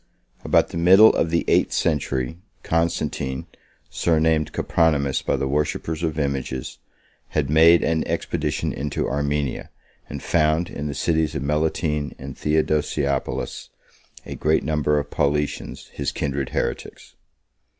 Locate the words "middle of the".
0.79-1.45